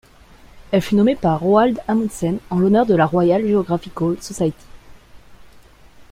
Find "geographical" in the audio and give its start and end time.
3.47-4.17